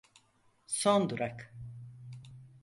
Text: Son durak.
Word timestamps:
Son 0.67 1.09
durak. 1.09 1.53